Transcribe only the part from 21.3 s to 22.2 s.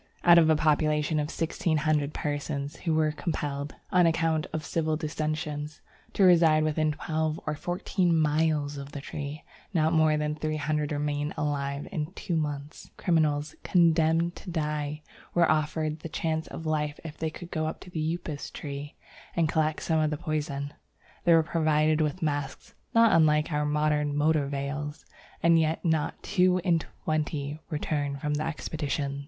were provided